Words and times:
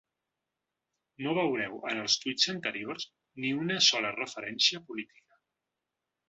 No 1.25 1.33
veureu 1.37 1.75
en 1.91 1.99
els 2.03 2.15
tuits 2.23 2.47
anteriors 2.53 3.05
ni 3.45 3.53
una 3.67 3.79
sola 3.89 4.15
referencia 4.17 4.83
política. 4.89 5.39